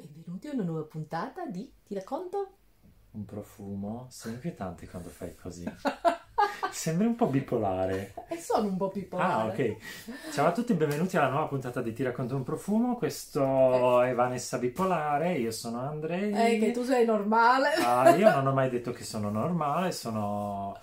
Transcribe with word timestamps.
Benvenuti 0.00 0.46
a 0.46 0.52
una 0.52 0.62
nuova 0.62 0.82
puntata 0.82 1.44
di 1.46 1.68
Ti 1.82 1.92
racconto? 1.92 2.52
Un 3.10 3.24
profumo? 3.24 4.06
Sei 4.10 4.34
inquietante 4.34 4.88
quando 4.88 5.08
fai 5.08 5.34
così. 5.34 5.64
Sembri 6.70 7.04
un 7.04 7.16
po' 7.16 7.26
bipolare. 7.26 8.14
E 8.28 8.36
sono 8.36 8.68
un 8.68 8.76
po' 8.76 8.92
bipolare. 8.94 9.32
Ah, 9.32 9.46
ok. 9.46 10.32
Ciao 10.32 10.46
a 10.46 10.52
tutti, 10.52 10.74
benvenuti 10.74 11.16
alla 11.16 11.30
nuova 11.30 11.48
puntata 11.48 11.82
di 11.82 11.92
Ti 11.92 12.04
racconto 12.04 12.36
un 12.36 12.44
profumo. 12.44 12.94
Questo 12.94 14.00
è 14.02 14.14
Vanessa 14.14 14.58
Bipolare, 14.58 15.32
io 15.32 15.50
sono 15.50 15.80
Andrei. 15.80 16.30
Eh, 16.30 16.58
che 16.60 16.70
tu 16.70 16.84
sei 16.84 17.04
normale. 17.04 17.70
Ah, 17.82 18.14
io 18.14 18.30
non 18.32 18.46
ho 18.46 18.52
mai 18.52 18.70
detto 18.70 18.92
che 18.92 19.02
sono 19.02 19.30
normale, 19.30 19.90
sono, 19.90 20.78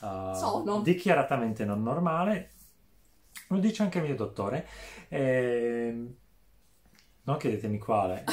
uh, 0.00 0.34
Sono. 0.34 0.80
dichiaratamente 0.80 1.64
non 1.64 1.84
normale. 1.84 2.50
Lo 3.46 3.58
dice 3.58 3.84
anche 3.84 3.98
il 3.98 4.04
mio 4.06 4.16
dottore. 4.16 4.66
Ehm, 5.06 6.16
non 7.22 7.36
chiedetemi 7.36 7.78
quale. 7.78 8.24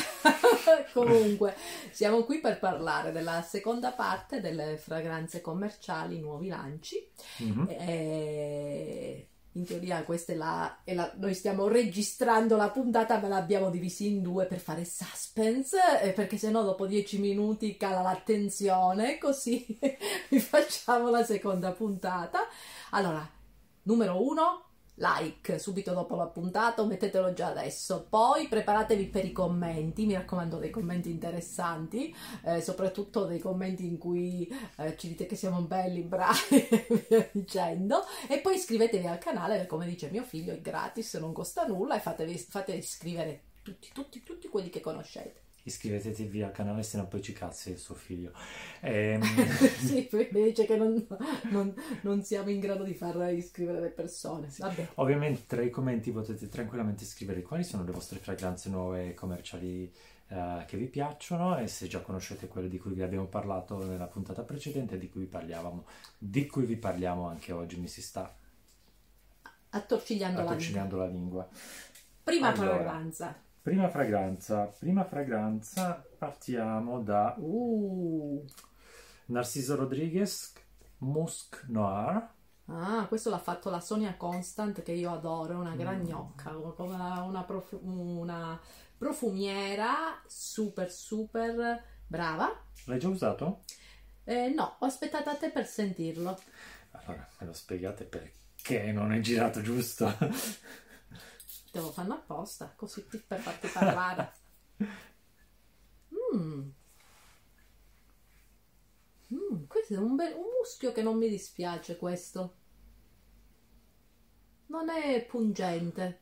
Comunque, 0.93 1.55
siamo 1.91 2.23
qui 2.23 2.39
per 2.39 2.59
parlare 2.59 3.11
della 3.11 3.41
seconda 3.41 3.91
parte 3.91 4.41
delle 4.41 4.77
fragranze 4.77 5.41
commerciali, 5.41 6.19
nuovi 6.19 6.47
lanci. 6.47 7.07
Mhm. 7.39 7.67
E 7.69 9.27
in 9.55 9.65
teoria 9.65 10.03
questa 10.03 10.33
è 10.33 10.35
la, 10.35 10.79
è 10.83 10.93
la- 10.95 11.11
Noi 11.17 11.33
stiamo 11.35 11.67
registrando 11.67 12.55
la 12.55 12.69
puntata, 12.69 13.19
ma 13.19 13.27
l'abbiamo 13.27 13.69
divisa 13.69 14.03
in 14.03 14.21
due 14.21 14.45
per 14.45 14.59
fare 14.59 14.83
suspense, 14.85 15.77
eh, 16.01 16.11
perché 16.11 16.37
sennò 16.37 16.63
dopo 16.63 16.87
dieci 16.87 17.19
minuti 17.19 17.77
cala 17.77 18.01
l'attenzione, 18.01 19.17
così 19.19 19.65
vi 20.29 20.39
facciamo 20.39 21.09
la 21.09 21.23
seconda 21.23 21.71
puntata. 21.71 22.47
Allora, 22.91 23.27
numero 23.83 24.23
uno, 24.25 24.62
like 24.95 25.57
subito 25.57 25.93
dopo 25.93 26.15
la 26.15 26.27
puntata, 26.27 26.83
mettetelo 26.83 27.33
già 27.33 27.47
adesso. 27.47 28.05
Poi 28.09 28.47
preparatevi 28.47 29.07
per 29.07 29.25
i 29.25 29.31
commenti, 29.31 30.05
mi 30.05 30.13
raccomando 30.13 30.57
dei 30.57 30.69
commenti 30.69 31.09
interessanti, 31.09 32.15
eh, 32.43 32.61
soprattutto 32.61 33.25
dei 33.25 33.39
commenti 33.39 33.85
in 33.85 33.97
cui 33.97 34.47
eh, 34.77 34.95
ci 34.97 35.07
dite 35.07 35.25
che 35.25 35.35
siamo 35.35 35.61
belli, 35.61 36.01
bravi 36.01 36.67
e 37.09 37.29
dicendo. 37.31 38.03
E 38.27 38.39
poi 38.39 38.55
iscrivetevi 38.55 39.07
al 39.07 39.17
canale, 39.17 39.65
come 39.65 39.85
dice 39.85 40.09
mio 40.09 40.23
figlio 40.23 40.53
è 40.53 40.61
gratis, 40.61 41.15
non 41.15 41.33
costa 41.33 41.65
nulla 41.65 41.95
e 41.95 41.99
fatevi, 41.99 42.37
fate 42.37 42.73
iscrivere 42.73 43.41
tutti, 43.63 43.89
tutti, 43.93 44.21
tutti 44.23 44.47
quelli 44.47 44.69
che 44.69 44.81
conoscete. 44.81 45.42
Iscrivetevi 45.65 46.41
al 46.43 46.51
canale, 46.51 46.83
se 46.83 46.97
no 46.97 47.07
poi 47.07 47.21
ci 47.21 47.31
cazzi 47.33 47.71
il 47.71 47.77
suo 47.77 47.95
figlio. 47.95 48.31
Ehm, 48.81 49.21
sì, 49.79 50.03
poi 50.03 50.27
dice 50.31 50.65
che 50.65 50.75
non, 50.75 51.05
non- 51.51 51.73
non 52.01 52.21
siamo 52.23 52.49
in 52.49 52.59
grado 52.59 52.83
di 52.83 52.93
far 52.93 53.31
iscrivere 53.33 53.79
le 53.79 53.89
persone. 53.89 54.49
Vabbè. 54.57 54.89
Ovviamente 54.95 55.43
tra 55.47 55.61
i 55.61 55.69
commenti 55.69 56.11
potete 56.11 56.49
tranquillamente 56.49 57.05
scrivere 57.05 57.41
quali 57.41 57.63
sono 57.63 57.83
le 57.83 57.91
vostre 57.91 58.19
fragranze 58.19 58.69
nuove 58.69 59.13
commerciali 59.13 59.91
eh, 60.27 60.63
che 60.67 60.77
vi 60.77 60.87
piacciono 60.87 61.57
e 61.57 61.67
se 61.67 61.87
già 61.87 62.01
conoscete 62.01 62.47
quelle 62.47 62.67
di 62.67 62.77
cui 62.77 62.93
vi 62.93 63.01
abbiamo 63.01 63.27
parlato 63.27 63.85
nella 63.85 64.07
puntata 64.07 64.43
precedente 64.43 64.97
di 64.97 65.09
cui 65.09 65.21
vi 65.21 65.27
parlavamo, 65.27 65.85
di 66.17 66.45
cui 66.45 66.65
vi 66.65 66.75
parliamo 66.77 67.27
anche 67.27 67.51
oggi, 67.53 67.79
mi 67.79 67.87
si 67.87 68.01
sta 68.01 68.35
Attorcigliando 69.71 70.41
la 70.41 70.53
lingua. 70.55 70.55
attorcigliando 70.55 70.97
la 70.97 71.07
lingua. 71.07 71.49
Prima 72.23 72.47
Allora. 72.49 72.53
fragranza. 72.53 73.42
Prima 73.63 73.87
fragranza, 73.87 74.65
prima 74.77 75.05
fragranza 75.05 76.05
partiamo 76.17 77.01
da 77.01 77.33
uh, 77.37 78.45
Narciso 79.27 79.75
Rodriguez 79.77 80.51
Musk 80.97 81.63
Noir. 81.69 82.29
Ah, 82.65 83.05
questo 83.07 83.29
l'ha 83.29 83.39
fatto 83.39 83.69
la 83.69 83.79
Sonia 83.79 84.15
Constant 84.17 84.81
che 84.83 84.91
io 84.91 85.11
adoro, 85.13 85.53
è 85.53 85.55
una 85.55 85.75
gran 85.75 86.01
Mm. 86.01 86.05
gnocca, 86.05 86.57
una, 86.57 87.23
una 87.23 87.43
profu- 87.43 87.79
una 87.81 88.59
profumiera 88.97 90.21
super 90.27 90.91
super 90.91 91.81
brava. 92.05 92.49
L'hai 92.85 92.99
già 92.99 93.07
usato? 93.07 93.61
Eh, 94.25 94.49
no, 94.49 94.75
ho 94.79 94.85
aspettato 94.85 95.29
a 95.29 95.35
te 95.35 95.49
per 95.51 95.65
sentirlo. 95.65 96.37
Allora, 96.91 97.25
me 97.39 97.47
lo 97.47 97.53
spiegate 97.53 98.03
perché 98.03 98.91
non 98.91 99.13
è 99.13 99.21
girato 99.21 99.61
giusto. 99.61 100.11
Te 101.73 101.79
lo 101.79 101.91
fanno 101.91 102.13
apposta, 102.13 102.71
così 102.75 103.01
per 103.01 103.39
farti 103.39 103.67
parlare. 103.67 104.33
Mm. 106.35 106.69
Mm, 109.33 109.65
questo 109.67 109.93
è 109.93 109.97
un, 109.97 110.15
bel, 110.15 110.33
un 110.33 110.45
muschio 110.59 110.91
che 110.91 111.03
non 111.03 111.17
mi 111.17 111.29
dispiace 111.29 111.97
questo. 111.97 112.55
Non 114.67 114.89
è 114.89 115.23
pungente. 115.25 116.21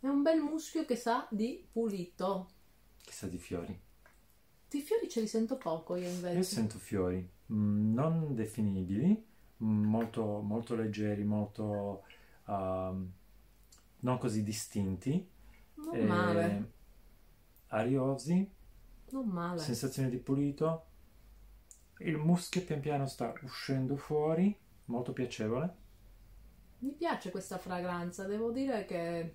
È 0.00 0.06
un 0.06 0.22
bel 0.22 0.40
muschio 0.40 0.84
che 0.86 0.96
sa 0.96 1.26
di 1.30 1.66
pulito. 1.70 2.48
Chissà 3.02 3.26
di 3.26 3.38
fiori. 3.38 3.78
Di 4.68 4.80
fiori 4.80 5.08
ce 5.10 5.20
li 5.20 5.26
sento 5.26 5.56
poco 5.58 5.96
io 5.96 6.08
Io 6.08 6.14
invece. 6.14 6.42
sento 6.42 6.78
fiori 6.78 7.26
mm, 7.52 7.92
non 7.92 8.34
definibili, 8.34 9.26
molto, 9.58 10.40
molto 10.40 10.74
leggeri, 10.74 11.22
molto 11.24 12.04
ehm, 12.46 13.12
non 14.04 14.18
così 14.18 14.42
distinti, 14.42 15.28
Non 15.76 16.00
eh, 16.00 16.02
male, 16.02 16.72
ariosi, 17.68 18.50
non 19.12 19.26
male. 19.28 19.60
sensazione 19.60 20.10
di 20.10 20.18
pulito. 20.18 20.86
Il 21.98 22.18
muschio 22.18 22.62
pian 22.64 22.80
piano 22.80 23.06
sta 23.08 23.32
uscendo 23.42 23.96
fuori, 23.96 24.56
molto 24.86 25.12
piacevole. 25.12 25.74
Mi 26.78 26.92
piace 26.92 27.30
questa 27.32 27.58
fragranza, 27.58 28.26
devo 28.26 28.52
dire 28.52 28.84
che 28.84 28.96
è 29.20 29.34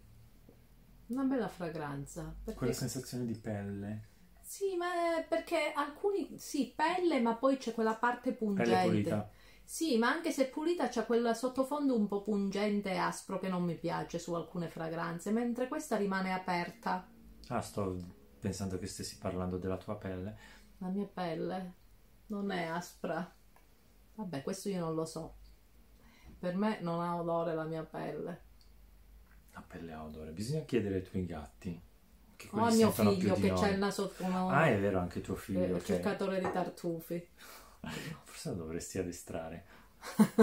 una 1.08 1.24
bella 1.24 1.48
fragranza. 1.50 2.34
Perché 2.44 2.58
Quella 2.58 2.74
sensazione 2.74 3.26
di 3.26 3.36
pelle, 3.36 4.08
Sì, 4.42 4.76
ma 4.76 4.88
perché 5.28 5.72
alcuni 5.74 6.38
sì, 6.40 6.74
pelle, 6.76 7.22
ma 7.22 7.36
poi 7.36 7.58
c'è 7.58 7.74
quella 7.74 7.96
parte 7.96 8.34
pelle 8.54 8.78
pungente. 8.78 8.82
pulita. 8.82 9.32
Sì, 9.72 10.00
ma 10.00 10.10
anche 10.10 10.32
se 10.32 10.48
pulita 10.50 10.88
c'è 10.90 11.06
quel 11.06 11.36
sottofondo 11.36 11.96
un 11.96 12.08
po' 12.08 12.24
pungente 12.24 12.92
e 12.92 12.98
aspro 12.98 13.38
che 13.38 13.50
non 13.50 13.64
mi 13.64 13.76
piace 13.76 14.18
su 14.18 14.34
alcune 14.34 14.68
fragranze, 14.68 15.30
mentre 15.32 15.68
questa 15.68 15.96
rimane 15.96 16.34
aperta. 16.34 17.08
Ah, 17.50 17.62
sto 17.62 17.98
pensando 18.40 18.78
che 18.80 18.88
stessi 18.88 19.18
parlando 19.18 19.58
della 19.58 19.78
tua 19.78 19.98
pelle. 19.98 20.38
La 20.80 20.88
mia 20.88 21.06
pelle 21.06 21.74
non 22.28 22.52
è 22.52 22.66
aspra. 22.66 23.32
Vabbè, 24.16 24.42
questo 24.44 24.70
io 24.70 24.80
non 24.80 24.96
lo 24.96 25.06
so. 25.06 25.36
Per 26.40 26.56
me 26.56 26.80
non 26.82 27.02
ha 27.02 27.18
odore 27.20 27.54
la 27.54 27.66
mia 27.66 27.84
pelle. 27.84 28.42
La 29.54 29.62
pelle 29.68 29.92
ha 29.94 30.04
odore. 30.04 30.32
Bisogna 30.32 30.62
chiedere 30.64 30.96
ai 30.96 31.04
tuoi 31.04 31.26
gatti. 31.26 31.82
Che 32.36 32.48
O 32.48 32.52
quelli 32.52 32.68
a 32.68 32.76
mio 32.76 32.92
figlio 32.92 33.34
che 33.36 33.48
noi. 33.50 33.60
c'ha 33.60 33.68
il 33.70 33.78
naso 33.80 34.14
come 34.18 34.36
Ah, 34.36 34.68
è 34.68 34.80
vero, 34.80 35.00
anche 35.00 35.20
tuo 35.22 35.36
eh, 35.36 35.38
figlio. 35.38 35.76
il 35.76 35.78
che- 35.80 35.86
cercatore 35.86 36.40
di 36.40 36.52
tartufi. 36.52 37.28
Forse 38.24 38.50
lo 38.50 38.56
dovresti 38.56 38.98
addestrare. 38.98 39.66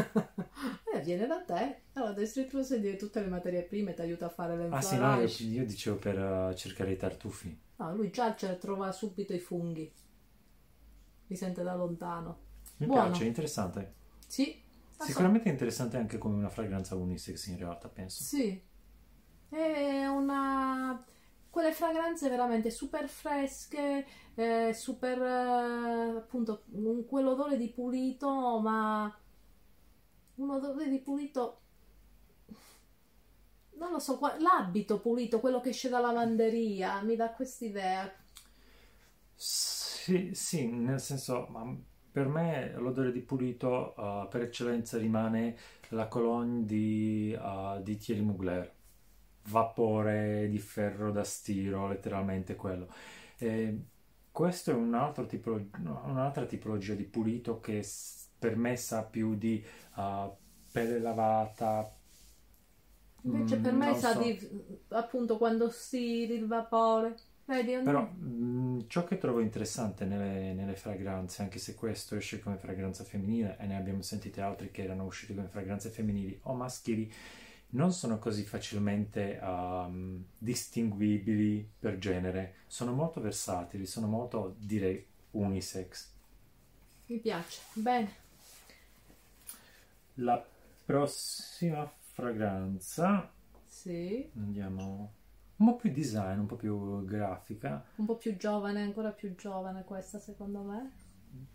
eh, 0.95 1.01
viene 1.01 1.27
da 1.27 1.43
te. 1.43 1.83
Allora, 1.95 2.13
dovresti 2.13 2.47
tu 2.47 2.63
sedere 2.63 2.97
tutte 2.97 3.21
le 3.21 3.29
materie 3.29 3.63
prime, 3.63 3.95
ti 3.95 4.03
aiuta 4.03 4.27
a 4.27 4.31
fare 4.31 4.57
le 4.57 4.69
Ah 4.71 4.81
sì, 4.81 4.97
no, 4.97 5.21
io, 5.21 5.29
io 5.39 5.65
dicevo 5.65 5.97
per 5.97 6.19
eh, 6.19 6.55
cercare 6.57 6.93
i 6.93 6.97
tartufi. 6.97 7.59
No, 7.77 7.95
lui 7.95 8.11
già 8.11 8.35
ce 8.35 8.59
trova 8.59 8.93
subito 8.93 9.33
i 9.33 9.39
funghi. 9.39 9.93
Li 11.29 11.37
sente 11.37 11.63
da 11.63 11.75
lontano. 11.75 12.45
Mi 12.79 12.87
Buono. 12.87 13.07
piace, 13.07 13.25
è 13.25 13.27
interessante. 13.27 13.95
Sì. 14.27 14.63
Ah, 14.99 15.05
Sicuramente 15.05 15.49
è 15.49 15.53
interessante 15.53 15.97
anche 15.97 16.19
come 16.19 16.37
una 16.37 16.49
fragranza 16.49 16.95
unisex 16.95 17.47
in 17.47 17.59
realtà, 17.59 17.89
penso. 17.89 18.23
Sì. 18.23 18.61
È 19.49 20.07
una... 20.07 21.05
Quelle 21.57 21.73
fragranze 21.73 22.29
veramente 22.29 22.71
super 22.71 23.09
fresche, 23.09 24.07
eh, 24.35 24.75
super... 24.75 25.23
eh, 25.23 26.17
appunto, 26.19 26.65
un- 26.73 27.07
quell'odore 27.07 27.57
di 27.57 27.71
pulito, 27.71 28.61
ma... 28.61 29.19
Un 30.35 30.51
odore 30.51 30.91
di 30.91 30.99
pulito... 30.99 31.61
Non 33.77 33.91
lo 33.91 33.99
so, 33.99 34.21
l'abito 34.39 35.01
pulito, 35.01 35.41
quello 35.41 35.63
che 35.63 35.71
esce 35.71 35.89
dalla 35.89 36.13
lavanderia, 36.13 37.01
mi 37.01 37.17
dà 37.17 37.31
quest'idea. 37.31 38.13
Sì, 39.35 40.35
sì, 40.35 40.67
nel 40.67 41.01
senso, 41.01 41.49
per 42.13 42.29
me 42.29 42.75
l'odore 42.77 43.13
di 43.13 43.23
pulito 43.23 43.97
eh, 43.97 44.29
per 44.29 44.43
eccellenza 44.43 44.99
rimane 44.99 45.57
la 45.89 46.07
cologne 46.07 46.67
di, 46.67 47.33
eh, 47.33 47.81
di 47.83 47.97
Thierry 47.97 48.23
Mugler. 48.23 48.75
Vapore 49.49 50.49
di 50.49 50.59
ferro 50.59 51.11
da 51.13 51.25
stiro, 51.25 51.89
letteralmente 51.89 52.55
quello. 52.57 52.89
E 53.39 53.79
questo 54.31 54.71
è 54.71 54.75
un 54.75 54.95
altro 54.95 55.27
tipo, 55.27 55.53
un'altra 55.83 56.47
tipologia 56.47 56.95
di 56.95 57.05
pulito 57.05 57.61
che 57.61 57.85
per 58.39 58.57
me 58.57 58.77
sa 58.77 59.05
più 59.05 59.35
di 59.37 59.65
eh, 59.97 60.31
pelle 60.73 60.99
lavata. 61.01 61.91
Invece 63.25 63.59
Mm, 63.59 63.61
per 63.61 63.75
me 63.75 63.95
sa 63.95 64.15
so. 64.15 64.15
di... 64.15 64.39
appunto 64.89 65.37
quando 65.37 65.69
stiri 65.71 66.35
il 66.35 66.47
vapore. 66.47 67.15
Vedi, 67.45 67.75
Però 67.83 68.03
mh, 68.03 68.87
ciò 68.89 69.05
che 69.05 69.17
trovo 69.19 69.41
interessante 69.41 70.05
nelle, 70.05 70.53
nelle 70.55 70.75
fragranze, 70.75 71.43
anche 71.43 71.59
se 71.61 71.75
questo 71.75 72.17
esce 72.17 72.41
come 72.41 72.57
fragranza 72.57 73.05
femminile 73.05 73.57
e 73.61 73.67
ne 73.67 73.77
abbiamo 73.77 74.03
sentite 74.03 74.41
altre 74.41 74.71
che 74.73 74.83
erano 74.83 75.05
uscite 75.05 75.35
come 75.35 75.47
fragranze 75.49 75.91
femminili 75.91 76.39
o 76.45 76.55
maschili, 76.55 77.11
non 77.71 77.93
sono 77.93 78.19
così 78.19 78.45
facilmente 78.45 79.39
um, 79.43 80.25
distinguibili 80.39 81.69
per 81.79 81.99
genere, 81.99 82.57
sono 82.67 82.93
molto 82.93 83.21
versatili, 83.21 83.87
sono 83.87 84.07
molto, 84.07 84.57
direi, 84.59 85.05
unisex. 85.33 86.15
Mi 87.09 87.19
piace, 87.19 87.61
bene. 87.75 88.15
La 90.19 90.45
prossima 90.85 91.87
fragranza, 92.13 93.33
Sì, 93.67 94.33
andiamo 94.37 95.13
un 95.57 95.67
po' 95.67 95.77
più 95.77 95.91
design, 95.93 96.39
un 96.41 96.47
po' 96.47 96.57
più 96.57 97.05
grafica. 97.05 97.85
un 97.97 98.07
po' 98.07 98.17
più 98.17 98.37
giovane, 98.39 98.81
ancora 98.81 99.11
più 99.13 99.35
giovane 99.35 99.85
questa 99.85 100.19
secondo 100.19 100.63
me. 100.63 100.93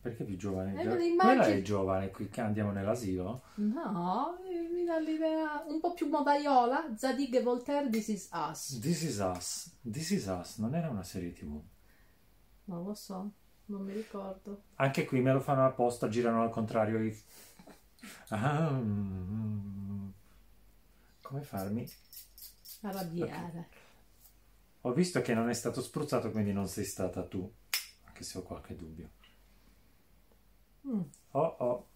Perché 0.01 0.23
più 0.23 0.35
giovane? 0.37 0.71
Eh, 0.81 1.15
Quella 1.15 1.45
è 1.45 1.61
giovane, 1.61 2.09
qui 2.09 2.29
che 2.29 2.41
andiamo 2.41 2.71
nell'asilo? 2.71 3.43
No, 3.55 4.37
mi 4.43 4.59
mi 4.69 4.83
dà 4.83 4.97
l'idea 4.99 5.63
un 5.67 5.79
po' 5.79 5.93
più 5.93 6.07
modaiola. 6.07 6.95
Zadig 6.97 7.33
e 7.35 7.41
Voltaire, 7.43 7.89
This 7.89 8.07
is 8.07 8.29
Us. 8.33 8.79
This 8.79 9.01
is 9.03 9.17
Us. 9.19 9.75
This 9.89 10.09
is 10.11 10.25
Us 10.25 10.57
non 10.57 10.73
era 10.73 10.89
una 10.89 11.03
serie 11.03 11.31
tv. 11.33 11.61
Non 12.65 12.83
lo 12.85 12.93
so, 12.95 13.31
non 13.65 13.83
mi 13.83 13.93
ricordo. 13.93 14.63
Anche 14.75 15.05
qui 15.05 15.21
me 15.21 15.33
lo 15.33 15.39
fanno 15.39 15.65
apposta, 15.65 16.07
girano 16.07 16.41
al 16.41 16.49
contrario. 16.49 16.99
i- 17.03 17.21
Ah, 18.29 18.71
mm, 18.71 20.09
come 21.21 21.41
farmi? 21.43 21.87
Arrabbiare. 22.81 23.69
Ho 24.81 24.93
visto 24.93 25.21
che 25.21 25.35
non 25.35 25.49
è 25.49 25.53
stato 25.53 25.79
spruzzato, 25.81 26.31
quindi 26.31 26.51
non 26.53 26.67
sei 26.67 26.85
stata 26.85 27.23
tu, 27.23 27.47
anche 28.05 28.23
se 28.23 28.39
ho 28.39 28.41
qualche 28.41 28.75
dubbio. 28.75 29.09
Mm. 30.85 31.01
Oh, 31.33 31.55
oh. 31.59 31.87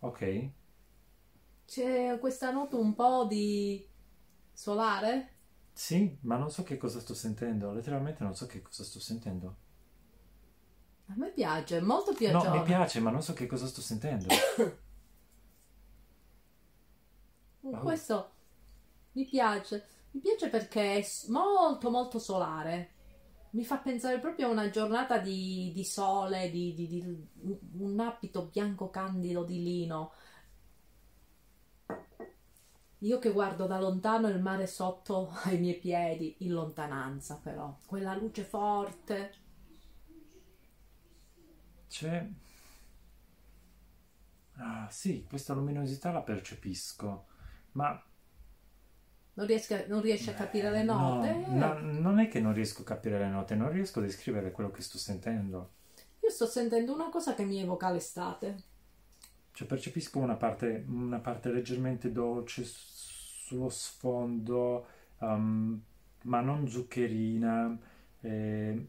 Ok. 0.00 0.50
C'è 1.66 2.18
questa 2.20 2.50
nota 2.50 2.76
un 2.76 2.94
po' 2.94 3.24
di 3.26 3.86
solare? 4.52 5.32
Sì, 5.72 6.16
ma 6.22 6.36
non 6.38 6.50
so 6.50 6.62
che 6.62 6.76
cosa 6.78 7.00
sto 7.00 7.12
sentendo. 7.14 7.70
Letteralmente 7.72 8.24
non 8.24 8.34
so 8.34 8.46
che 8.46 8.62
cosa 8.62 8.82
sto 8.82 8.98
sentendo. 9.00 9.56
A 11.06 11.14
me 11.16 11.30
piace, 11.32 11.78
è 11.78 11.80
molto 11.80 12.10
No, 12.10 12.16
piacevole. 12.16 12.58
mi 12.58 12.62
piace, 12.64 13.00
ma 13.00 13.10
non 13.10 13.22
so 13.22 13.32
che 13.34 13.46
cosa 13.46 13.66
sto 13.66 13.80
sentendo. 13.80 14.26
Questo 17.82 18.30
mi 19.12 19.24
piace. 19.26 19.86
Mi 20.12 20.20
piace 20.20 20.48
perché 20.48 20.98
è 20.98 21.06
molto 21.28 21.90
molto 21.90 22.18
solare. 22.18 22.93
Mi 23.54 23.64
fa 23.64 23.78
pensare 23.78 24.18
proprio 24.18 24.48
a 24.48 24.50
una 24.50 24.68
giornata 24.68 25.18
di, 25.18 25.70
di 25.72 25.82
sole, 25.84 26.50
di, 26.50 26.74
di- 26.74 26.86
di- 26.88 27.28
un 27.78 27.98
abito 28.00 28.46
bianco 28.52 28.90
candido 28.90 29.44
di 29.44 29.62
lino. 29.62 30.12
Io 32.98 33.20
che 33.20 33.30
guardo 33.30 33.66
da 33.68 33.78
lontano 33.78 34.26
il 34.26 34.40
mare 34.40 34.66
sotto 34.66 35.30
ai 35.44 35.60
miei 35.60 35.78
piedi, 35.78 36.34
in 36.40 36.54
lontananza 36.54 37.38
però. 37.40 37.78
Quella 37.86 38.16
luce 38.16 38.42
forte. 38.42 39.32
C'è... 41.88 42.28
Ah, 44.56 44.88
sì, 44.90 45.24
questa 45.28 45.52
luminosità 45.52 46.12
la 46.12 46.22
percepisco, 46.22 47.26
ma 47.72 48.00
Non, 49.34 49.46
riesco 49.46 49.76
non 49.88 50.00
riesci 50.00 50.30
a 50.30 50.34
capire 50.34 50.70
le 50.70 50.82
note? 50.84 51.28
Eh, 51.30 51.50
No, 51.50 51.78
no, 51.78 51.92
non 52.00 52.18
è 52.20 52.28
che 52.28 52.40
non 52.40 52.52
riesco 52.52 52.82
a 52.82 52.84
capire 52.84 53.18
le 53.18 53.28
note, 53.28 53.54
non 53.54 53.70
riesco 53.70 53.98
a 53.98 54.02
descrivere 54.02 54.52
quello 54.52 54.70
che 54.70 54.82
sto 54.82 54.98
sentendo. 54.98 55.70
Io 56.20 56.30
sto 56.30 56.46
sentendo 56.46 56.92
una 56.94 57.10
cosa 57.10 57.34
che 57.34 57.44
mi 57.44 57.60
evoca 57.60 57.90
l'estate. 57.90 58.62
Cioè 59.52 59.66
percepisco 59.68 60.18
una 60.18 60.34
parte, 60.36 60.84
una 60.88 61.18
parte 61.18 61.50
leggermente 61.52 62.10
dolce 62.10 62.62
sullo 62.64 63.68
sfondo, 63.68 64.86
um, 65.18 65.80
ma 66.22 66.40
non 66.40 66.68
zuccherina, 66.68 67.78
eh, 68.20 68.88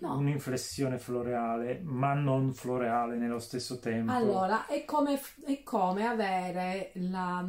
No. 0.00 0.16
un'inflessione 0.16 0.98
floreale, 0.98 1.80
ma 1.82 2.14
non 2.14 2.52
floreale 2.54 3.16
nello 3.16 3.38
stesso 3.38 3.78
tempo. 3.78 4.10
Allora, 4.12 4.66
è 4.66 4.84
come, 4.84 5.20
è 5.46 5.62
come 5.62 6.06
avere 6.06 6.90
la- 6.94 7.46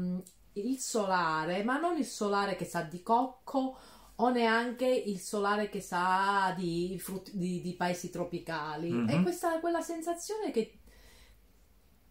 il 0.53 0.77
solare, 0.79 1.63
ma 1.63 1.79
non 1.79 1.97
il 1.97 2.05
solare 2.05 2.55
che 2.55 2.65
sa 2.65 2.81
di 2.81 3.01
cocco 3.03 3.77
o 4.15 4.29
neanche 4.29 4.85
il 4.87 5.19
solare 5.19 5.69
che 5.69 5.81
sa 5.81 6.53
di, 6.57 6.97
frutti, 6.99 7.31
di, 7.37 7.61
di 7.61 7.73
paesi 7.75 8.09
tropicali. 8.09 9.03
Mhm. 9.03 9.07
È 9.07 9.21
questa 9.21 9.59
quella 9.59 9.81
sensazione 9.81 10.51
che 10.51 10.79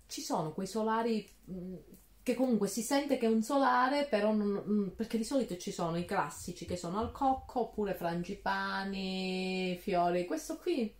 ci 0.06 0.20
sono 0.22 0.52
quei 0.52 0.66
solari 0.66 1.26
mh, 1.44 1.74
che 2.22 2.34
comunque 2.34 2.68
si 2.68 2.82
sente 2.82 3.16
che 3.16 3.26
è 3.26 3.28
un 3.28 3.42
solare, 3.42 4.06
però 4.06 4.32
non- 4.32 4.62
mh, 4.64 4.94
perché 4.96 5.16
di 5.16 5.24
solito 5.24 5.56
ci 5.56 5.72
sono 5.72 5.96
i 5.96 6.04
classici 6.04 6.66
che 6.66 6.76
sono 6.76 6.98
al 6.98 7.12
cocco 7.12 7.60
oppure 7.60 7.94
frangipani, 7.94 9.78
fiori. 9.80 10.24
Questo 10.26 10.58
qui 10.58 10.92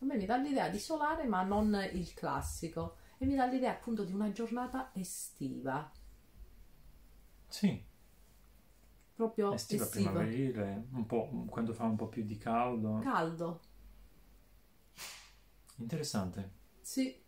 a 0.00 0.04
me 0.04 0.16
mi 0.16 0.26
dà 0.26 0.36
l'idea 0.36 0.68
di 0.68 0.78
solare, 0.78 1.24
ma 1.26 1.42
non 1.42 1.74
il 1.92 2.12
classico. 2.14 2.96
E 3.18 3.26
mi 3.26 3.34
dà 3.34 3.46
l'idea 3.46 3.72
appunto 3.72 4.04
di 4.04 4.12
una 4.12 4.30
giornata 4.32 4.90
estiva. 4.94 5.90
Sì, 7.48 7.82
Proprio 9.16 9.52
estiva, 9.52 9.84
estiva. 9.84 10.10
primaverile, 10.10 10.86
un 10.92 11.06
po', 11.06 11.28
quando 11.48 11.72
fa 11.72 11.84
un 11.84 11.96
po' 11.96 12.08
più 12.08 12.24
di 12.24 12.36
caldo. 12.38 12.98
Caldo. 13.02 13.60
Interessante. 15.78 16.50
Sì. 16.82 17.22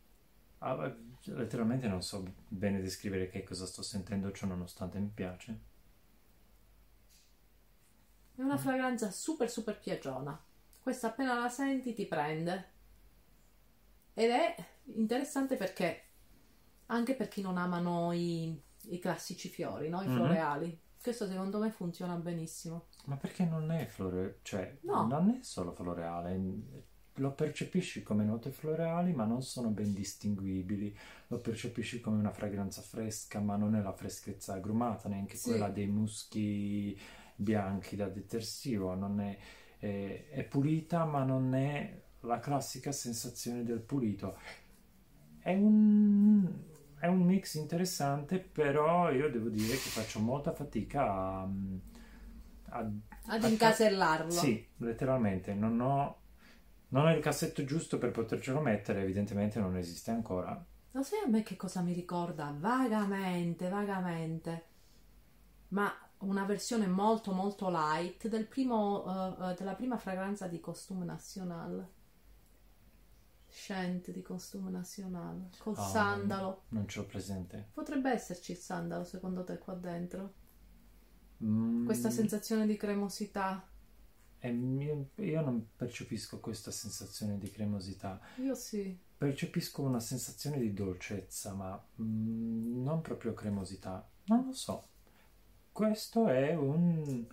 Ah, 0.60 0.94
letteralmente 1.24 1.88
non 1.88 2.02
so 2.02 2.22
bene 2.48 2.80
descrivere 2.80 3.28
che 3.28 3.42
cosa 3.42 3.66
sto 3.66 3.82
sentendo, 3.82 4.32
ciò 4.32 4.46
nonostante 4.46 4.98
mi 4.98 5.10
piace. 5.12 5.60
È 8.36 8.40
una 8.40 8.56
fragranza 8.56 9.10
super 9.10 9.50
super 9.50 9.78
piagiona. 9.78 10.42
Questa 10.80 11.08
appena 11.08 11.38
la 11.38 11.50
senti 11.50 11.92
ti 11.92 12.06
prende. 12.06 12.70
Ed 14.14 14.30
è 14.30 14.54
interessante 14.96 15.56
perché 15.56 16.02
anche 16.86 17.14
per 17.14 17.28
chi 17.28 17.40
non 17.42 17.56
amano 17.56 18.12
i, 18.12 18.60
i 18.84 18.98
classici 18.98 19.48
fiori, 19.48 19.88
no? 19.88 20.02
I 20.02 20.06
Mhm. 20.08 20.14
floreali. 20.14 20.80
Questo 21.00 21.26
secondo 21.26 21.58
me 21.58 21.70
funziona 21.70 22.14
benissimo. 22.16 22.86
Ma 23.06 23.16
perché 23.16 23.44
non 23.44 23.70
è 23.70 23.86
flore, 23.86 24.38
cioè 24.42 24.78
No. 24.82 25.06
non 25.06 25.30
è 25.30 25.38
solo 25.42 25.72
floreale, 25.72 26.86
lo 27.14 27.32
percepisci 27.32 28.02
come 28.02 28.24
note 28.24 28.50
floreali 28.50 29.12
ma 29.12 29.24
non 29.24 29.42
sono 29.42 29.70
ben 29.70 29.92
distinguibili, 29.94 30.96
lo 31.28 31.38
percepisci 31.38 32.00
come 32.00 32.18
una 32.18 32.30
fragranza 32.30 32.80
fresca 32.82 33.40
ma 33.40 33.56
non 33.56 33.74
è 33.74 33.80
la 33.82 33.92
freschezza 33.92 34.54
agrumata, 34.54 35.08
neanche 35.08 35.36
Sì. 35.36 35.50
quella 35.50 35.68
dei 35.68 35.86
muschi 35.86 36.98
bianchi 37.34 37.96
da 37.96 38.08
detersivo, 38.08 38.94
non 38.94 39.20
è, 39.20 39.36
è- 39.78 40.28
è 40.30 40.44
pulita 40.44 41.04
ma 41.04 41.22
non 41.24 41.54
è 41.54 42.02
la 42.20 42.38
classica 42.40 42.90
sensazione 42.92 43.62
del 43.64 43.80
pulito. 43.80 44.36
È 45.40 45.54
un, 45.54 46.52
è 47.00 47.06
un 47.06 47.20
mix 47.22 47.54
interessante, 47.54 48.38
però 48.40 49.10
io 49.10 49.30
devo 49.30 49.48
dire 49.48 49.78
che 49.80 49.90
faccio 49.90 50.20
molta 50.20 50.52
fatica 50.52 51.02
a, 51.42 51.48
a 52.70 52.90
Ad 53.34 53.44
a- 53.44 53.52
incasellarlo. 53.52 54.26
sì, 54.26 54.66
letteralmente, 54.78 55.54
non 55.54 55.80
ho, 55.80 56.20
non 56.88 57.06
ho 57.06 57.10
il 57.14 57.20
cassetto 57.22 57.64
giusto 57.64 57.98
per 57.98 58.10
potercelo 58.10 58.60
mettere, 58.60 59.02
evidentemente 59.02 59.58
non 59.60 59.76
esiste 59.76 60.10
ancora. 60.10 60.64
Lo 60.90 61.02
sai 61.02 61.20
a 61.24 61.26
me 61.28 61.42
che 61.42 61.56
cosa 61.56 61.80
mi 61.80 61.94
ricorda? 61.94 62.54
Vagamente, 62.54 63.70
vagamente. 63.70 64.66
Ma 65.68 65.90
una 66.18 66.44
versione 66.44 66.86
molto 66.86 67.32
molto 67.32 67.70
light 67.70 68.28
del 68.28 68.46
primo, 68.46 69.36
eh, 69.50 69.54
della 69.54 69.74
prima 69.74 69.96
fragranza 69.98 70.46
di 70.46 70.60
Costume 70.60 71.04
National. 71.06 71.86
Scent 73.50 74.10
di 74.10 74.22
Costume 74.22 74.70
National. 74.70 75.48
Col 75.58 75.74
Ah, 75.76 75.82
sandalo. 75.88 76.62
Non 76.68 76.86
ce 76.88 77.00
l'ho 77.00 77.06
presente. 77.06 77.68
Potrebbe 77.72 78.10
esserci 78.10 78.52
il 78.52 78.58
sandalo 78.58 79.04
secondo 79.04 79.42
te 79.44 79.58
qua 79.58 79.74
dentro? 79.74 80.34
Mm, 81.44 81.84
Questa 81.86 82.10
sensazione 82.10 82.66
di 82.66 82.76
cremosità. 82.76 83.66
mio- 84.42 85.08
io 85.16 85.40
non 85.40 85.68
percepisco 85.76 86.38
questa 86.40 86.70
sensazione 86.70 87.38
di 87.38 87.50
cremosità, 87.50 88.20
Io 88.36 88.54
sì. 88.54 88.96
percepisco 89.16 89.82
una 89.82 90.00
sensazione 90.00 90.58
di 90.58 90.72
dolcezza, 90.72 91.52
ma 91.54 91.80
mm, 92.00 92.82
non 92.82 93.00
proprio 93.00 93.34
cremosità. 93.34 94.06
Non 94.26 94.46
lo 94.46 94.52
so. 94.52 94.86
Questo 95.72 96.26
è 96.28 96.54
un- 96.54 97.26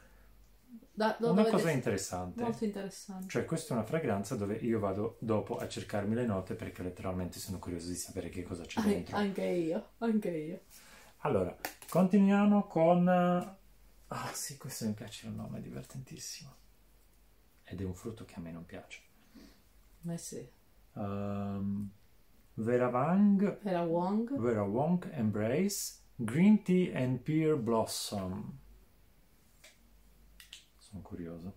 Da, 0.92 1.18
una 1.20 1.44
cosa 1.46 1.72
interessante. 1.72 2.42
Molto 2.42 2.64
interessante. 2.64 3.28
Cioè, 3.28 3.46
questa 3.46 3.74
è 3.74 3.78
una 3.78 3.86
fragranza 3.86 4.36
dove 4.36 4.56
io 4.56 4.80
vado 4.80 5.18
dopo 5.20 5.58
a 5.58 5.68
cercarmi 5.68 6.16
le 6.16 6.26
note 6.26 6.56
perché 6.56 6.84
letteralmente 6.84 7.40
sono 7.40 7.60
curioso 7.60 7.90
di 7.90 7.96
sapere 7.96 8.30
che 8.30 8.44
cosa 8.44 8.64
c'è 8.64 8.82
dentro. 8.82 9.18
anche 9.18 9.44
io, 9.44 9.90
anche 9.98 10.30
io. 10.30 10.62
Allora, 11.20 11.56
continuiamo 11.90 12.68
con... 12.68 13.08
Ah 13.08 14.30
sì, 14.34 14.58
questo 14.58 14.86
mi 14.86 14.94
piace 14.94 15.28
il 15.28 15.34
nome, 15.34 15.58
è 15.58 15.62
divertentissimo. 15.62 16.54
Ed 17.64 17.82
è 17.82 17.84
un 17.84 17.96
frutto 17.96 18.26
che 18.26 18.36
a 18.36 18.40
me 18.40 18.52
non 18.52 18.66
piace. 18.66 19.02
Eh 20.08 20.18
sì. 20.18 20.48
Um, 20.94 21.90
Vera 22.54 22.88
Wang, 22.88 23.60
Era 23.64 23.82
Wong. 23.82 24.38
Vera 24.38 24.64
Wong 24.64 25.10
Embrace 25.12 26.04
Green 26.16 26.64
Tea 26.64 26.96
and 26.96 27.20
Pear 27.20 27.58
Blossom. 27.58 28.60
Sono 30.96 31.02
curioso. 31.02 31.54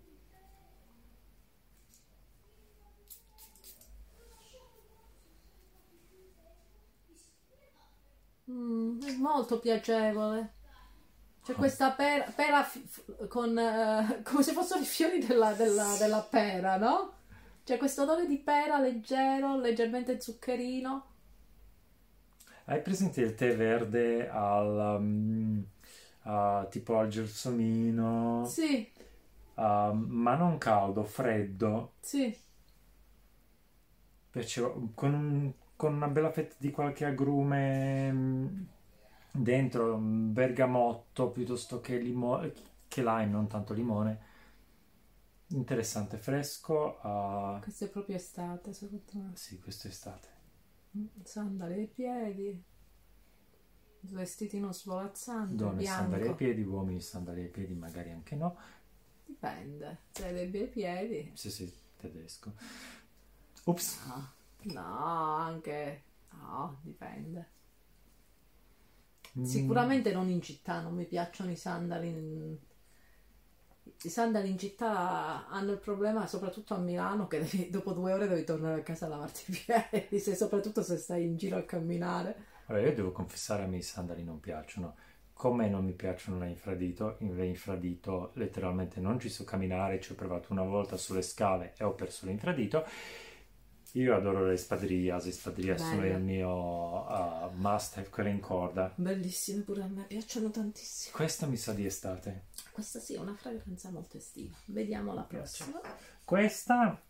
Mm, 8.51 9.01
è 9.03 9.11
molto 9.13 9.59
piacevole. 9.59 10.53
C'è 11.43 11.53
questa 11.55 11.91
pera, 11.91 12.25
pera 12.35 12.67
con, 13.27 13.57
eh, 13.57 14.21
come 14.25 14.43
se 14.43 14.53
fossero 14.53 14.81
i 14.81 14.85
fiori 14.85 15.25
della, 15.25 15.53
della- 15.53 15.95
della 15.97 16.21
pera, 16.21 16.77
no? 16.77 17.13
C'è 17.63 17.77
questo 17.77 18.03
odore 18.03 18.27
di 18.27 18.37
pera 18.39 18.79
leggero, 18.79 19.57
leggermente 19.59 20.19
zuccherino. 20.19 21.05
Hai 22.65 22.81
presente 22.81 23.21
il 23.21 23.35
tè 23.35 23.55
verde 23.55 24.29
al, 24.29 24.97
um, 24.99 25.65
a- 26.23 26.65
tipo 26.69 26.97
al 26.97 27.07
gelsomino? 27.09 28.55
Sì, 28.55 28.91
Ah, 29.59 29.91
ma 29.93 30.35
non 30.35 30.57
caldo, 30.57 31.03
freddo. 31.03 31.93
sì. 32.01 32.37
Con, 34.95 35.13
un- 35.13 35.53
con 35.75 35.93
una 35.93 36.07
bella 36.07 36.31
fetta 36.31 36.55
di 36.59 36.71
qualche 36.71 37.05
agrume 37.05 38.11
mm, 38.11 38.61
dentro, 39.31 39.97
bergamotto 39.97 41.29
piuttosto 41.31 41.79
che, 41.81 41.97
limo- 41.97 42.39
che 42.87 43.01
lime, 43.01 43.25
non 43.27 43.47
tanto 43.47 43.73
limone. 43.73 44.27
Interessante, 45.51 46.17
fresco. 46.17 46.97
ah, 47.01 47.61
Questo 47.61 47.85
è 47.85 47.89
proprio 47.89 48.15
estate, 48.17 48.73
secondo 48.73 49.03
me. 49.13 49.33
sì, 49.33 49.57
questo 49.59 49.87
è 49.87 49.89
estate. 49.89 50.27
Mm, 50.95 51.07
Sandali 51.25 51.73
ai 51.79 51.87
piedi, 51.87 52.63
vestitino 54.11 54.73
svolazzante, 54.73 55.69
Donne 55.69 55.83
sandali 55.83 56.27
ai 56.27 56.33
bianco. 56.33 56.41
piedi, 56.41 56.63
uomini 56.63 57.01
sandali 57.01 57.41
ai 57.41 57.49
piedi, 57.49 57.73
magari 57.75 58.11
anche 58.11 58.35
no. 58.35 58.57
Dipende, 59.29 59.89
se 60.13 60.25
hai 60.25 60.33
dei 60.51 60.67
piedi. 60.67 61.21
Sì, 61.33 61.49
sì, 61.49 61.71
tedesco. 61.97 62.53
Ops. 63.67 63.97
No, 64.05 64.33
no, 64.63 65.35
anche... 65.35 66.03
No, 66.31 66.79
dipende. 66.83 67.49
Mm, 69.35 69.83
Sicuramente 69.83 70.13
non 70.13 70.29
in 70.29 70.41
città, 70.41 70.79
non 70.81 70.93
mi 70.95 71.05
piacciono 71.05 71.51
i 71.51 71.57
sandali. 71.57 72.07
in- 72.07 72.57
I 74.03 74.09
sandali 74.09 74.49
in 74.49 74.57
città 74.57 75.47
hanno 75.49 75.71
il 75.73 75.79
problema, 75.79 76.25
soprattutto 76.27 76.73
a 76.73 76.77
Milano, 76.77 77.27
che 77.27 77.39
devi- 77.39 77.69
dopo 77.69 77.91
due 77.93 78.13
ore 78.13 78.27
devi 78.27 78.43
tornare 78.45 78.79
a 78.79 78.83
casa 78.83 79.05
a 79.05 79.09
lavarti 79.09 79.51
i 79.51 79.63
piedi, 79.65 80.19
se- 80.19 80.35
soprattutto 80.35 80.81
se 80.83 80.95
stai 80.97 81.23
in 81.25 81.35
giro 81.37 81.57
a 81.57 81.63
camminare. 81.63 82.35
Allora, 82.67 82.85
io 82.85 82.93
devo 82.93 83.11
confessare, 83.11 83.63
a 83.63 83.67
me 83.67 83.77
i 83.77 83.81
sandali 83.81 84.23
non 84.23 84.39
piacciono. 84.39 84.95
Come 85.39 85.69
non 85.69 85.85
mi 85.85 85.93
piacciono 85.93 86.43
l'infradito, 86.43 87.15
in 87.19 87.41
infradito 87.41 88.31
letteralmente 88.33 88.99
non 88.99 89.21
ci 89.21 89.29
so 89.29 89.45
camminare, 89.45 90.01
ci 90.01 90.11
ho 90.11 90.15
provato 90.15 90.51
una 90.51 90.63
volta 90.63 90.97
sulle 90.97 91.21
scale 91.21 91.75
e 91.77 91.85
ho 91.85 91.93
perso 91.93 92.25
l'infradito. 92.25 92.85
Io 93.93 94.13
adoro 94.17 94.45
le 94.45 94.57
spadrillas, 94.57 95.23
le 95.23 95.31
spadrillas 95.31 95.79
sono 95.79 96.05
il 96.05 96.19
mio 96.19 96.49
uh, 96.49 97.51
must 97.53 97.99
have, 97.99 98.09
quelle 98.09 98.31
in 98.31 98.41
corda. 98.41 98.91
Bellissime 98.95 99.61
pure 99.61 99.83
a 99.83 99.87
me, 99.87 100.03
piacciono 100.07 100.51
tantissimo. 100.51 101.15
Questa 101.15 101.47
mi 101.47 101.55
sa 101.55 101.71
di 101.71 101.85
estate. 101.85 102.47
Questa 102.73 102.99
sì 102.99 103.13
è 103.13 103.19
una 103.19 103.33
fragranza 103.33 103.89
molto 103.91 104.17
estiva. 104.17 104.57
Vediamo 104.65 105.13
la 105.13 105.21
prossima. 105.21 105.79
Questa 106.25 107.01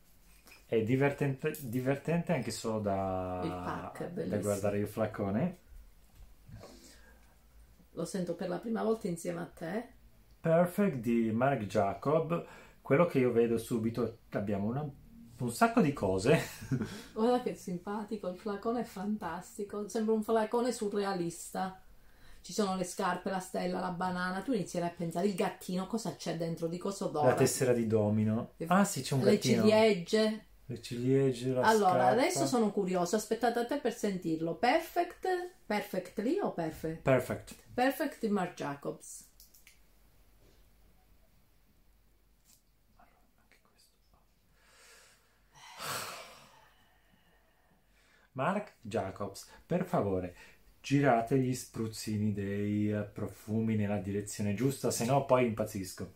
è 0.67 0.83
divertente, 0.83 1.55
divertente 1.61 2.31
anche 2.31 2.51
solo 2.51 2.79
da, 2.79 3.91
pack 3.91 4.11
da 4.11 4.37
guardare 4.37 4.77
il 4.77 4.87
flacone. 4.87 5.67
Lo 7.99 8.05
sento 8.05 8.33
per 8.33 8.47
la 8.49 8.59
prima 8.59 8.81
volta 8.81 9.07
insieme 9.09 9.41
a 9.41 9.45
te. 9.45 9.89
Perfect 10.41 10.97
di 10.97 11.31
Marc 11.31 11.65
Jacob, 11.65 12.45
quello 12.81 13.05
che 13.05 13.19
io 13.19 13.31
vedo 13.31 13.57
subito, 13.57 14.19
abbiamo 14.31 14.67
una- 14.67 14.89
un 15.39 15.51
sacco 15.51 15.81
di 15.81 15.93
cose. 15.93 16.39
Guarda 17.11 17.41
che 17.41 17.55
simpatico, 17.55 18.27
il 18.29 18.37
flacone 18.37 18.81
è 18.81 18.83
fantastico. 18.83 19.87
Sembra 19.89 20.13
un 20.13 20.23
flacone 20.23 20.71
surrealista. 20.71 21.81
Ci 22.41 22.53
sono 22.53 22.75
le 22.75 22.83
scarpe, 22.85 23.29
la 23.29 23.39
stella, 23.39 23.79
la 23.79 23.91
banana. 23.91 24.41
Tu 24.41 24.53
inizierai 24.53 24.89
a 24.89 24.93
pensare, 24.93 25.27
il 25.27 25.35
gattino, 25.35 25.87
cosa 25.87 26.15
c'è 26.15 26.37
dentro? 26.37 26.67
Di 26.67 26.77
cosa 26.77 27.05
La 27.05 27.09
odora? 27.09 27.35
tessera 27.35 27.73
di 27.73 27.85
domino. 27.87 28.51
Ah 28.67 28.85
sì, 28.85 29.01
c'è 29.01 29.15
un 29.15 29.23
Le 29.23 29.31
gattino. 29.33 29.61
ciliegie. 29.63 30.45
Le 30.65 30.81
ciliegie, 30.81 31.51
la 31.53 31.63
Allora, 31.63 32.07
scarpa. 32.07 32.09
adesso 32.11 32.45
sono 32.47 32.71
curiosa. 32.71 33.17
Aspettate 33.17 33.59
a 33.59 33.65
te 33.65 33.77
per 33.79 33.93
sentirlo. 33.93 34.55
Perfect? 34.55 35.27
Perfectly 35.65 36.39
o 36.39 36.51
perfect? 36.53 37.01
Perfect. 37.03 37.55
Perfect 37.79 38.19
di 38.19 38.27
Marc 38.27 38.57
Jacobs. 38.57 39.25
Marc 48.33 48.73
Jacobs, 48.81 49.49
per 49.65 49.85
favore, 49.85 50.35
girate 50.81 51.39
gli 51.39 51.53
spruzzini 51.53 52.33
dei 52.33 52.91
eh, 52.91 53.03
profumi 53.03 53.77
nella 53.77 53.99
direzione 53.99 54.53
giusta, 54.55 54.91
se 54.91 55.05
no 55.05 55.25
poi 55.25 55.45
impazzisco. 55.45 56.13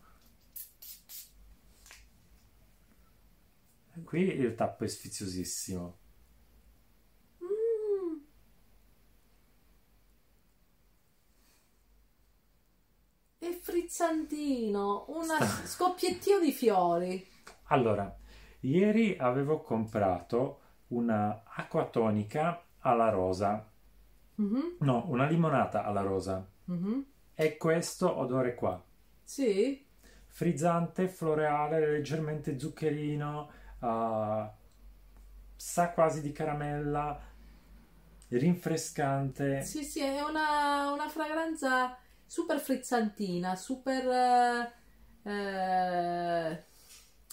Qui 4.04 4.20
il 4.20 4.54
tappo 4.54 4.84
è 4.84 4.86
sfiziosissimo. 4.86 5.98
Mm. 7.42 8.18
È 13.38 13.52
frizzantino, 13.94 15.04
una 15.10 15.38
scoppiettio 15.62 16.40
di 16.40 16.50
fiori. 16.50 17.24
Allora, 17.64 18.16
ieri 18.60 19.16
avevo 19.18 19.60
comprato 19.60 20.60
una 20.88 21.42
acqua 21.44 21.84
tonica 21.90 22.64
alla 22.78 23.10
rosa, 23.10 23.70
Mhm, 24.38 24.78
no, 24.78 25.04
una 25.08 25.26
limonata 25.26 25.82
alla 25.84 26.02
rosa. 26.02 26.46
mhm. 26.68 27.04
E 27.34 27.56
questo 27.56 28.16
odore 28.18 28.54
qua. 28.54 28.82
Sì, 29.24 29.84
frizzante, 30.26 31.08
floreale, 31.08 31.90
leggermente 31.90 32.58
zuccherino, 32.58 33.50
ah, 33.80 34.52
sa 35.56 35.90
quasi 35.92 36.20
di 36.20 36.32
caramella, 36.32 37.18
rinfrescante. 38.28 39.62
sì, 39.62 39.82
sì, 39.84 40.00
è 40.00 40.20
una, 40.22 40.92
una 40.92 41.08
fragranza 41.08 41.96
super 42.26 42.58
frizzantina, 42.58 43.54
super 43.56 44.72
eh, 45.24 45.30
eh, 45.30 46.64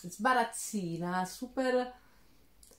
sbarazzina, 0.02 1.26
super 1.26 1.94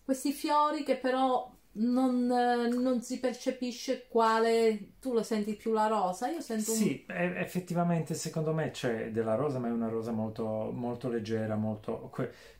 questi 0.04 0.32
fiori 0.32 0.82
che 0.82 0.96
però 0.96 1.50
non, 1.74 2.26
non 2.26 3.00
si 3.02 3.18
percepisce 3.20 4.06
quale 4.08 4.94
tu 5.00 5.12
lo 5.12 5.22
senti 5.22 5.54
più 5.56 5.72
la 5.72 5.86
rosa. 5.86 6.28
Io 6.28 6.40
sento 6.40 6.72
un 6.72 6.76
Sì, 6.78 7.04
e- 7.06 7.38
effettivamente 7.40 8.14
secondo 8.14 8.52
me 8.52 8.70
c'è 8.70 9.10
della 9.10 9.34
rosa, 9.34 9.58
ma 9.58 9.68
è 9.68 9.70
una 9.70 9.88
rosa 9.88 10.12
molto, 10.12 10.70
molto 10.72 11.08
leggera, 11.08 11.56
molto, 11.56 12.10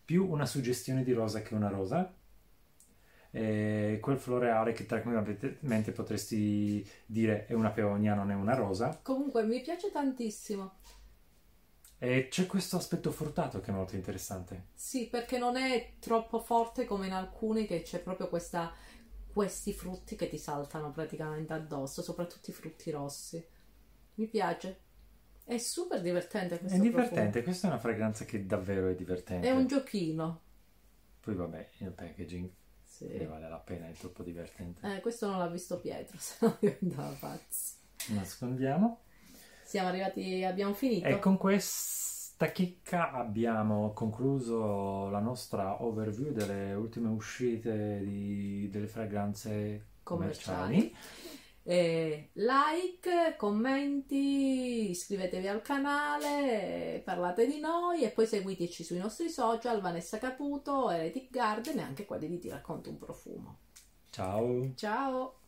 più 0.05 0.29
una 0.31 0.47
suggestione 0.47 1.03
di 1.03 1.13
rosa 1.13 1.43
che 1.43 1.55
una 1.55 1.69
rosa. 1.69 2.13
E 3.35 3.99
quel 4.03 4.19
floreale 4.19 4.73
che 4.73 4.85
tranquillamente 4.85 5.93
potresti 5.93 6.87
dire 7.07 7.47
è 7.47 7.55
una 7.55 7.71
peonia, 7.71 8.13
non 8.15 8.31
è 8.31 8.35
una 8.35 8.55
rosa. 8.55 9.01
Comunque 9.03 9.43
mi 9.45 9.63
piace 9.63 9.91
tantissimo. 9.91 10.75
E 11.99 12.29
c'è 12.29 12.47
questo 12.47 12.77
aspetto 12.77 13.11
fruttato 13.11 13.61
che 13.61 13.71
è 13.71 13.75
molto 13.75 13.97
interessante. 13.97 14.67
Sì, 14.75 15.09
perché 15.09 15.39
non 15.39 15.57
è 15.57 15.95
troppo 15.99 16.41
forte 16.41 16.85
come 16.85 17.07
in 17.07 17.13
alcuni 17.13 17.65
che 17.65 17.81
c'è 17.83 18.01
proprio 18.01 18.29
questa, 18.29 18.71
questi 19.33 19.73
frutti 19.73 20.15
che 20.15 20.29
ti 20.29 20.37
saltano 20.37 20.91
praticamente 20.91 21.55
addosso, 21.55 22.03
soprattutto 22.03 22.51
i 22.51 22.53
frutti 22.53 22.91
rossi. 22.91 23.43
Mi 24.17 24.27
piace. 24.27 24.81
È 25.45 25.57
super 25.57 26.03
divertente 26.03 26.57
È 26.57 26.59
questo 26.59 26.83
divertente, 26.83 27.43
questa 27.43 27.69
è 27.69 27.71
una 27.71 27.81
fragranza 27.81 28.25
che 28.27 28.45
davvero 28.45 28.89
è 28.89 28.95
divertente. 28.95 29.47
profumo. 29.47 29.59
È 29.59 29.63
un 29.63 29.67
giochino. 29.69 30.41
Poi 31.21 31.35
vabbè, 31.35 31.71
il 31.79 31.93
packaging 31.93 32.51
Sì. 33.09 33.19
ne 33.19 33.27
vale 33.27 33.49
la 33.49 33.57
pena, 33.59 33.89
è 33.89 33.93
troppo 33.93 34.23
divertente. 34.23 34.97
Eh, 34.97 35.01
questo 35.01 35.29
non 35.29 35.39
l'ha 35.39 35.49
visto 35.49 35.79
Pietro, 35.81 36.17
se 36.21 36.37
no 36.41 36.57
diventava 36.61 37.15
pazzo. 37.19 37.75
Nascondiamo. 38.09 39.01
Siamo 39.65 39.89
arrivati, 39.89 40.45
abbiamo 40.45 40.75
finito. 40.75 41.07
E 41.07 41.19
con 41.19 41.37
questa 41.39 42.51
chicca 42.51 43.13
abbiamo 43.13 43.93
concluso 43.93 45.09
la 45.09 45.21
nostra 45.21 45.83
overview 45.83 46.33
delle 46.33 46.75
ultime 46.75 47.09
uscite 47.09 48.01
di- 48.05 48.69
delle 48.71 48.87
fragranze 48.89 49.87
commerciali. 50.03 50.75
commerciali. 50.75 50.97
Eh, 51.65 52.31
like, 52.33 53.37
commenti, 53.37 54.91
iscrivetevi 54.91 55.47
al 55.47 55.63
canale, 55.63 57.01
parlate 57.05 57.47
di 57.47 57.61
noi 57.61 58.03
e 58.03 58.11
poi 58.11 58.27
seguiteci 58.27 58.83
sui 58.83 58.99
nostri 58.99 59.29
social, 59.29 59.81
Vanessa 59.81 60.19
Caputo, 60.19 60.91
Heretic 60.91 61.31
Garden 61.31 61.79
e 61.79 61.83
anche 61.83 62.05
quelli 62.05 62.29
di 62.29 62.39
Ti 62.39 62.49
racconto 62.49 62.91
un 62.91 62.99
profumo. 62.99 63.59
Ciao! 64.11 64.73
Ciao! 64.75 65.42